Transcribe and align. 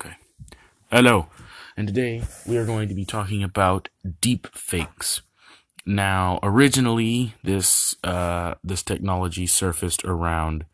Okay. 0.00 0.14
Hello. 0.92 1.26
And 1.76 1.88
today 1.88 2.22
we 2.46 2.56
are 2.56 2.64
going 2.64 2.88
to 2.88 2.94
be 2.94 3.04
talking 3.04 3.42
about 3.42 3.88
deep 4.20 4.46
fakes. 4.54 5.22
Now, 5.84 6.38
originally 6.40 7.34
this 7.42 7.96
uh 8.04 8.54
this 8.62 8.84
technology 8.84 9.44
surfaced 9.44 10.04
around 10.04 10.66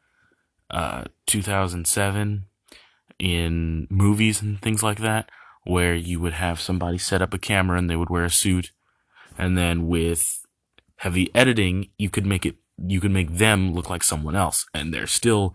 uh 0.69 1.05
2007 1.27 2.45
in 3.19 3.87
movies 3.89 4.43
and 4.43 4.61
things 4.61 4.83
like 4.83 4.99
that 4.99 5.31
where 5.65 5.95
you 5.95 6.21
would 6.21 6.35
have 6.35 6.61
somebody 6.61 6.99
set 6.99 7.23
up 7.23 7.33
a 7.33 7.39
camera 7.39 7.79
and 7.79 7.89
they 7.89 7.97
would 7.97 8.11
wear 8.11 8.25
a 8.25 8.31
suit 8.31 8.73
and 9.39 9.57
then 9.57 9.87
with 9.87 10.45
heavy 10.97 11.35
editing 11.35 11.89
you 11.97 12.11
could 12.11 12.27
make 12.27 12.45
it 12.45 12.57
you 12.77 13.01
could 13.01 13.11
make 13.11 13.39
them 13.39 13.73
look 13.73 13.89
like 13.89 14.03
someone 14.03 14.37
else 14.37 14.67
and 14.75 14.93
they're 14.93 15.07
still 15.07 15.55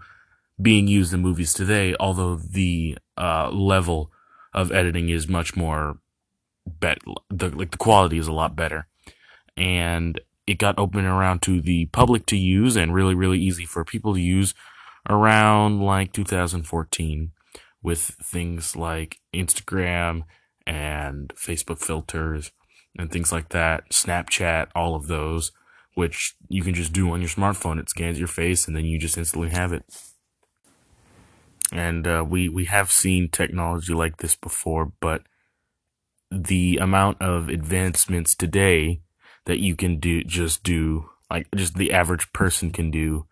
being 0.61 0.87
used 0.87 1.13
in 1.13 1.21
movies 1.21 1.53
today, 1.53 1.95
although 1.99 2.35
the 2.35 2.97
uh, 3.17 3.49
level 3.49 4.11
of 4.53 4.71
editing 4.71 5.09
is 5.09 5.27
much 5.27 5.55
more 5.55 5.99
bet 6.65 6.99
the 7.29 7.49
like 7.49 7.71
the 7.71 7.77
quality 7.77 8.17
is 8.17 8.27
a 8.27 8.33
lot 8.33 8.55
better. 8.55 8.87
And 9.55 10.19
it 10.47 10.57
got 10.57 10.79
open 10.79 11.05
around 11.05 11.41
to 11.43 11.61
the 11.61 11.85
public 11.87 12.25
to 12.27 12.37
use 12.37 12.75
and 12.75 12.93
really, 12.93 13.13
really 13.13 13.39
easy 13.39 13.65
for 13.65 13.85
people 13.85 14.13
to 14.15 14.21
use 14.21 14.53
around 15.07 15.81
like 15.81 16.11
2014 16.11 17.31
with 17.81 17.99
things 17.99 18.75
like 18.75 19.19
Instagram 19.33 20.23
and 20.65 21.33
Facebook 21.35 21.79
filters 21.79 22.51
and 22.97 23.11
things 23.11 23.31
like 23.31 23.49
that, 23.49 23.89
Snapchat, 23.91 24.67
all 24.75 24.95
of 24.95 25.07
those, 25.07 25.51
which 25.93 26.35
you 26.47 26.63
can 26.63 26.73
just 26.73 26.93
do 26.93 27.11
on 27.11 27.21
your 27.21 27.29
smartphone. 27.29 27.79
It 27.79 27.89
scans 27.89 28.17
your 28.17 28.27
face 28.27 28.67
and 28.67 28.75
then 28.75 28.85
you 28.85 28.97
just 28.97 29.17
instantly 29.17 29.49
have 29.49 29.71
it 29.71 29.85
and 31.71 32.07
uh, 32.07 32.25
we 32.27 32.49
we 32.49 32.65
have 32.65 32.91
seen 32.91 33.29
technology 33.29 33.93
like 33.93 34.17
this 34.17 34.35
before, 34.35 34.91
but 34.99 35.23
the 36.31 36.77
amount 36.77 37.21
of 37.21 37.49
advancements 37.49 38.35
today 38.35 39.01
that 39.45 39.59
you 39.59 39.75
can 39.75 39.99
do 39.99 40.23
just 40.23 40.63
do 40.63 41.09
like 41.29 41.47
just 41.55 41.75
the 41.75 41.91
average 41.91 42.31
person 42.33 42.71
can 42.71 42.91
do, 42.91 43.25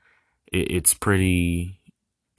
it, 0.51 0.71
it's 0.71 0.93
pretty 0.93 1.79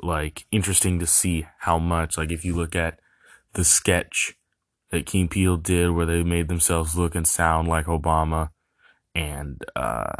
like 0.02 0.46
interesting 0.52 0.98
to 1.00 1.06
see 1.06 1.46
how 1.60 1.78
much 1.78 2.16
like 2.16 2.30
if 2.30 2.44
you 2.44 2.54
look 2.54 2.76
at 2.76 3.00
the 3.54 3.64
sketch 3.64 4.34
that 4.90 5.06
Key 5.06 5.22
and 5.22 5.30
Peele 5.30 5.56
did 5.56 5.90
where 5.90 6.06
they 6.06 6.22
made 6.22 6.48
themselves 6.48 6.96
look 6.96 7.14
and 7.14 7.26
sound 7.26 7.68
like 7.68 7.86
Obama 7.86 8.50
and 9.14 9.64
uh, 9.74 10.12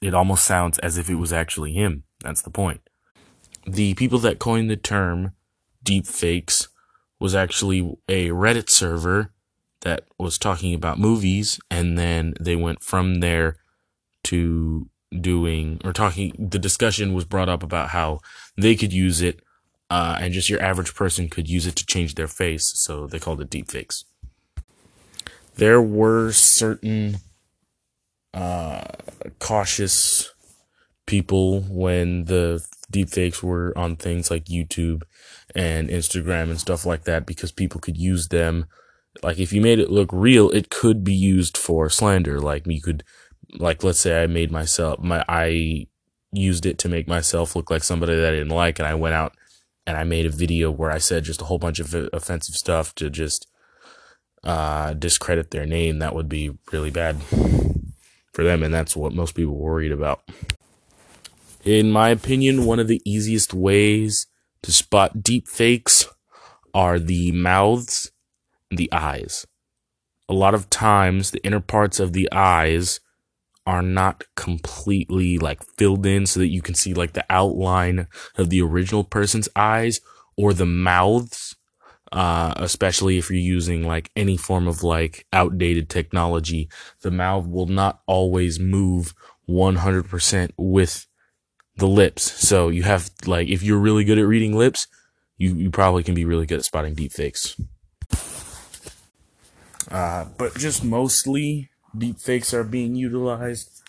it 0.00 0.14
almost 0.14 0.44
sounds 0.44 0.78
as 0.78 0.96
if 0.96 1.10
it 1.10 1.16
was 1.16 1.32
actually 1.32 1.72
him. 1.72 2.04
That's 2.22 2.42
the 2.42 2.50
point 2.50 2.87
the 3.68 3.94
people 3.94 4.18
that 4.20 4.38
coined 4.38 4.70
the 4.70 4.76
term 4.76 5.32
deepfakes 5.84 6.68
was 7.20 7.34
actually 7.34 7.80
a 8.08 8.28
Reddit 8.28 8.70
server 8.70 9.32
that 9.82 10.04
was 10.18 10.38
talking 10.38 10.74
about 10.74 10.98
movies, 10.98 11.60
and 11.70 11.98
then 11.98 12.34
they 12.40 12.56
went 12.56 12.82
from 12.82 13.20
there 13.20 13.56
to 14.24 14.88
doing 15.20 15.80
or 15.84 15.92
talking. 15.92 16.34
The 16.38 16.58
discussion 16.58 17.14
was 17.14 17.24
brought 17.24 17.48
up 17.48 17.62
about 17.62 17.90
how 17.90 18.20
they 18.56 18.74
could 18.74 18.92
use 18.92 19.20
it, 19.20 19.40
uh, 19.90 20.18
and 20.20 20.32
just 20.32 20.48
your 20.48 20.62
average 20.62 20.94
person 20.94 21.28
could 21.28 21.48
use 21.48 21.66
it 21.66 21.76
to 21.76 21.86
change 21.86 22.14
their 22.14 22.28
face. 22.28 22.72
So 22.76 23.06
they 23.06 23.18
called 23.18 23.40
it 23.40 23.50
deepfakes. 23.50 24.04
There 25.56 25.82
were 25.82 26.32
certain 26.32 27.18
uh, 28.32 28.84
cautious 29.38 30.32
people 31.08 31.62
when 31.62 32.26
the 32.26 32.64
deepfakes 32.92 33.42
were 33.42 33.76
on 33.76 33.96
things 33.96 34.30
like 34.30 34.44
YouTube 34.44 35.02
and 35.54 35.88
Instagram 35.88 36.50
and 36.50 36.60
stuff 36.60 36.86
like 36.86 37.04
that 37.04 37.26
because 37.26 37.50
people 37.50 37.80
could 37.80 37.96
use 37.96 38.28
them. 38.28 38.66
Like 39.22 39.38
if 39.38 39.52
you 39.52 39.60
made 39.60 39.80
it 39.80 39.90
look 39.90 40.10
real, 40.12 40.50
it 40.50 40.70
could 40.70 41.02
be 41.02 41.14
used 41.14 41.56
for 41.56 41.90
slander. 41.90 42.38
Like 42.40 42.66
you 42.66 42.80
could, 42.80 43.02
like 43.58 43.82
let's 43.82 43.98
say 43.98 44.22
I 44.22 44.26
made 44.26 44.52
myself, 44.52 45.00
my 45.00 45.24
I 45.28 45.88
used 46.30 46.66
it 46.66 46.78
to 46.80 46.88
make 46.88 47.08
myself 47.08 47.56
look 47.56 47.70
like 47.70 47.82
somebody 47.82 48.14
that 48.14 48.28
I 48.28 48.36
didn't 48.36 48.50
like, 48.50 48.78
and 48.78 48.86
I 48.86 48.94
went 48.94 49.14
out 49.14 49.34
and 49.86 49.96
I 49.96 50.04
made 50.04 50.26
a 50.26 50.30
video 50.30 50.70
where 50.70 50.90
I 50.90 50.98
said 50.98 51.24
just 51.24 51.40
a 51.40 51.46
whole 51.46 51.58
bunch 51.58 51.80
of 51.80 51.94
offensive 52.12 52.54
stuff 52.54 52.94
to 52.96 53.08
just 53.08 53.48
uh, 54.44 54.92
discredit 54.92 55.50
their 55.50 55.66
name. 55.66 55.98
That 55.98 56.14
would 56.14 56.28
be 56.28 56.58
really 56.70 56.90
bad 56.90 57.22
for 58.34 58.44
them, 58.44 58.62
and 58.62 58.74
that's 58.74 58.94
what 58.94 59.14
most 59.14 59.34
people 59.34 59.56
worried 59.56 59.92
about. 59.92 60.20
In 61.68 61.90
my 61.90 62.08
opinion, 62.08 62.64
one 62.64 62.78
of 62.78 62.88
the 62.88 63.02
easiest 63.04 63.52
ways 63.52 64.26
to 64.62 64.72
spot 64.72 65.22
deep 65.22 65.46
fakes 65.46 66.06
are 66.72 66.98
the 66.98 67.30
mouths 67.32 68.10
and 68.70 68.78
the 68.78 68.90
eyes. 68.90 69.46
A 70.30 70.32
lot 70.32 70.54
of 70.54 70.70
times, 70.70 71.30
the 71.30 71.44
inner 71.44 71.60
parts 71.60 72.00
of 72.00 72.14
the 72.14 72.26
eyes 72.32 73.00
are 73.66 73.82
not 73.82 74.24
completely 74.34 75.36
like 75.36 75.62
filled 75.76 76.06
in 76.06 76.24
so 76.24 76.40
that 76.40 76.48
you 76.48 76.62
can 76.62 76.74
see 76.74 76.94
like 76.94 77.12
the 77.12 77.26
outline 77.28 78.06
of 78.38 78.48
the 78.48 78.62
original 78.62 79.04
person's 79.04 79.50
eyes 79.54 80.00
or 80.38 80.54
the 80.54 80.64
mouths 80.64 81.54
uh, 82.12 82.54
especially 82.56 83.18
if 83.18 83.28
you're 83.28 83.38
using 83.38 83.86
like 83.86 84.10
any 84.16 84.38
form 84.38 84.66
of 84.66 84.82
like 84.82 85.26
outdated 85.34 85.90
technology 85.90 86.70
the 87.02 87.10
mouth 87.10 87.46
will 87.46 87.66
not 87.66 88.00
always 88.06 88.58
move 88.58 89.12
100% 89.46 90.50
with 90.56 91.06
the 91.78 91.88
lips. 91.88 92.46
So 92.46 92.68
you 92.68 92.82
have 92.82 93.10
like 93.26 93.48
if 93.48 93.62
you're 93.62 93.78
really 93.78 94.04
good 94.04 94.18
at 94.18 94.26
reading 94.26 94.56
lips, 94.56 94.86
you, 95.36 95.54
you 95.54 95.70
probably 95.70 96.02
can 96.02 96.14
be 96.14 96.24
really 96.24 96.46
good 96.46 96.58
at 96.58 96.64
spotting 96.64 96.94
deep 96.94 97.12
fakes. 97.12 97.56
Uh, 99.90 100.26
but 100.36 100.54
just 100.56 100.84
mostly 100.84 101.70
deep 101.96 102.18
fakes 102.18 102.52
are 102.52 102.64
being 102.64 102.94
utilized 102.94 103.82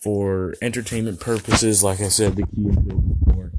for 0.00 0.54
entertainment 0.60 1.20
purposes, 1.20 1.84
like 1.84 2.00
I 2.00 2.08
said, 2.08 2.36
the 2.36 2.46
key 2.46 2.70
before. 2.70 3.52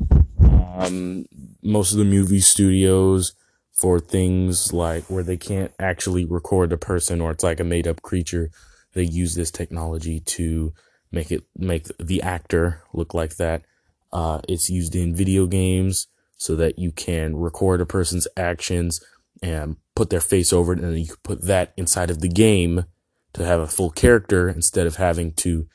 Um, 0.78 1.26
most 1.64 1.92
of 1.92 1.98
the 1.98 2.06
movie 2.06 2.40
studios 2.40 3.34
for 3.72 4.00
things 4.00 4.74
like 4.74 5.04
where 5.10 5.24
they 5.24 5.38
can't 5.38 5.72
actually 5.80 6.26
record 6.26 6.74
a 6.74 6.78
person 6.78 7.22
or 7.22 7.32
it's 7.32 7.44
like 7.44 7.60
a 7.60 7.64
made 7.64 7.88
up 7.88 8.02
creature, 8.02 8.50
they 8.94 9.04
use 9.04 9.36
this 9.36 9.52
technology 9.52 10.20
to 10.22 10.74
make 11.12 11.32
it 11.32 11.44
make 11.58 11.88
the 11.98 12.22
actor 12.22 12.84
look 12.94 13.14
like 13.14 13.38
that. 13.38 13.64
Uh, 14.12 14.42
it's 14.48 14.70
used 14.70 14.96
in 14.96 15.16
video 15.16 15.46
games 15.48 16.08
so 16.38 16.56
that 16.56 16.80
you 16.80 16.92
can 16.92 17.36
record 17.36 17.82
a 17.82 17.86
person's 17.86 18.28
actions 18.38 19.04
and 19.42 19.78
put 19.96 20.10
their 20.10 20.22
face 20.22 20.54
over 20.54 20.74
it, 20.74 20.80
and 20.80 20.92
then 20.92 21.00
you 21.00 21.08
can 21.08 21.18
put 21.24 21.42
that 21.44 21.74
inside 21.78 22.10
of 22.10 22.22
the 22.22 22.30
game 22.30 22.86
to 23.34 23.46
have 23.46 23.60
a 23.60 23.68
full 23.68 23.90
character 23.90 24.50
instead 24.50 24.88
of 24.88 24.96
having 24.96 25.34
to 25.34 25.68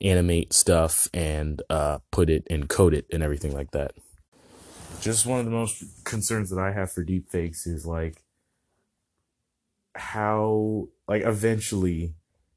animate 0.00 0.52
stuff 0.52 1.08
and 1.14 1.62
uh, 1.70 1.98
put 2.10 2.28
it 2.30 2.46
and 2.50 2.68
code 2.68 2.94
it 2.94 3.06
and 3.12 3.22
everything 3.22 3.52
like 3.52 3.70
that. 3.72 3.92
Just 5.00 5.26
one 5.26 5.38
of 5.38 5.44
the 5.44 5.50
most 5.50 5.82
concerns 6.04 6.50
that 6.50 6.58
I 6.58 6.72
have 6.72 6.90
for 6.92 7.04
deepfakes 7.04 7.66
is 7.66 7.84
like 7.86 8.22
how 9.94 10.88
like 11.06 11.22
eventually 11.22 12.14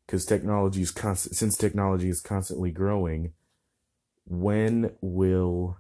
because 0.08 0.26
technology 0.26 0.82
is 0.82 0.92
constant 0.92 1.36
since 1.36 1.58
technology 1.58 2.10
is 2.10 2.22
constantly 2.22 2.72
growing 2.72 3.34
when 4.26 4.92
will 5.02 5.78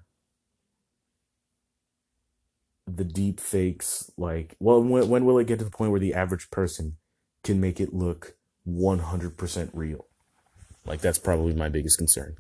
the 2.86 3.04
deep 3.04 3.40
fakes 3.40 4.12
like 4.18 4.56
well 4.60 4.82
when, 4.84 5.10
when 5.10 5.26
will 5.26 5.40
it 5.40 5.48
get 5.48 5.60
to 5.60 5.66
the 5.66 5.72
point 5.72 5.92
where 5.92 6.00
the 6.00 6.14
average 6.14 6.52
person 6.52 6.98
can 7.44 7.60
make 7.62 7.80
it 7.80 7.94
look 7.94 8.36
100% 8.68 9.70
real? 9.74 10.06
Like 10.86 11.00
that's 11.00 11.20
probably 11.20 11.54
my 11.54 11.70
biggest 11.70 11.98
concern 11.98 12.36